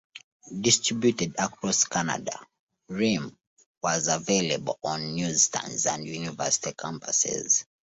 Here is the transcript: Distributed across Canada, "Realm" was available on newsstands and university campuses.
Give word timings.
Distributed 0.59 1.35
across 1.37 1.83
Canada, 1.83 2.31
"Realm" 2.89 3.37
was 3.83 4.07
available 4.07 4.79
on 4.83 5.13
newsstands 5.13 5.85
and 5.85 6.07
university 6.07 6.71
campuses. 6.71 7.65